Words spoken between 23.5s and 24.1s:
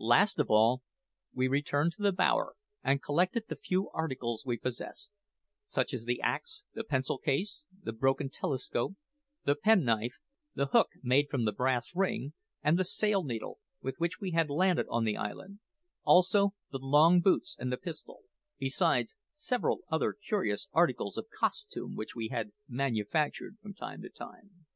from time to